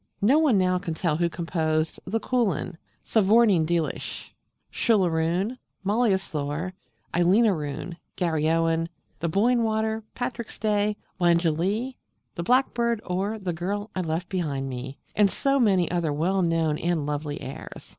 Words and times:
No 0.23 0.39
one 0.39 0.57
now 0.57 0.79
can 0.79 0.95
tell 0.95 1.17
who 1.17 1.29
composed 1.29 1.99
"The 2.05 2.19
Coolin," 2.19 2.79
"Savourneen 3.05 3.67
Dheelish," 3.67 4.31
"Shule 4.71 5.05
Aroon," 5.05 5.59
"Molly 5.83 6.11
Asthore," 6.11 6.73
"Eileen 7.15 7.45
Aroon," 7.45 7.97
"Garryowen," 8.17 8.87
"The 9.19 9.29
Boyne 9.29 9.61
Water," 9.61 10.03
"Patrick's 10.15 10.57
Day," 10.57 10.97
"Langolee," 11.19 11.97
"The 12.33 12.41
Blackbird," 12.41 12.99
or 13.05 13.37
"The 13.37 13.53
Girl 13.53 13.91
I 13.95 14.01
left 14.01 14.27
behind 14.27 14.67
me"; 14.69 14.97
and 15.15 15.29
so 15.29 15.57
of 15.57 15.61
many 15.61 15.91
other 15.91 16.11
well 16.11 16.41
known 16.41 16.79
and 16.79 17.05
lovely 17.05 17.39
airs. 17.39 17.89